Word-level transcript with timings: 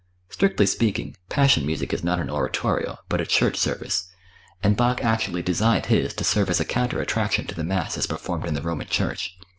Strictly 0.29 0.65
speaking, 0.65 1.15
Passion 1.29 1.63
Music 1.63 1.93
is 1.93 2.03
not 2.03 2.17
an 2.19 2.27
oratorio, 2.27 2.97
but 3.07 3.21
a 3.21 3.25
church 3.27 3.55
service, 3.57 4.09
and 4.63 4.75
Bach 4.75 4.99
actually 5.03 5.43
designed 5.43 5.85
his 5.85 6.11
to 6.15 6.23
serve 6.23 6.49
as 6.49 6.59
a 6.59 6.65
counter 6.65 6.99
attraction 7.01 7.45
to 7.45 7.53
the 7.53 7.63
Mass 7.63 7.99
as 7.99 8.07
performed 8.07 8.47
in 8.47 8.55
the 8.55 8.63
Roman 8.63 8.87
Church. 8.87 9.35